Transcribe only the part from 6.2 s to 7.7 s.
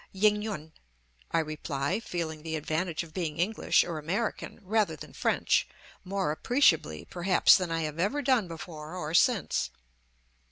appreciably perhaps than